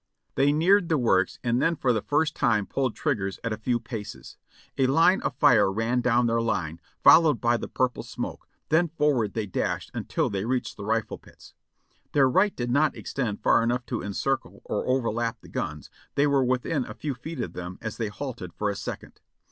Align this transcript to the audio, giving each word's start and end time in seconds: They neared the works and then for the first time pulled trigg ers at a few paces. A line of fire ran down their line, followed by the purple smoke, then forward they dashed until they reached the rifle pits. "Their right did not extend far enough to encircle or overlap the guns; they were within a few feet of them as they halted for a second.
They 0.33 0.51
neared 0.51 0.89
the 0.89 0.97
works 0.97 1.37
and 1.43 1.61
then 1.61 1.75
for 1.75 1.93
the 1.93 2.01
first 2.01 2.35
time 2.35 2.65
pulled 2.65 2.95
trigg 2.95 3.21
ers 3.21 3.39
at 3.43 3.53
a 3.53 3.57
few 3.59 3.79
paces. 3.79 4.35
A 4.75 4.87
line 4.87 5.21
of 5.21 5.35
fire 5.35 5.71
ran 5.71 6.01
down 6.01 6.25
their 6.25 6.41
line, 6.41 6.81
followed 7.03 7.39
by 7.39 7.55
the 7.55 7.67
purple 7.67 8.01
smoke, 8.01 8.49
then 8.69 8.87
forward 8.87 9.35
they 9.35 9.45
dashed 9.45 9.91
until 9.93 10.27
they 10.27 10.43
reached 10.43 10.75
the 10.75 10.85
rifle 10.85 11.19
pits. 11.19 11.53
"Their 12.13 12.27
right 12.27 12.55
did 12.55 12.71
not 12.71 12.95
extend 12.97 13.43
far 13.43 13.61
enough 13.61 13.85
to 13.85 14.01
encircle 14.01 14.63
or 14.65 14.87
overlap 14.87 15.39
the 15.41 15.49
guns; 15.49 15.91
they 16.15 16.25
were 16.25 16.43
within 16.43 16.83
a 16.83 16.95
few 16.95 17.13
feet 17.13 17.39
of 17.39 17.53
them 17.53 17.77
as 17.79 17.97
they 17.97 18.07
halted 18.07 18.53
for 18.55 18.71
a 18.71 18.75
second. 18.75 19.21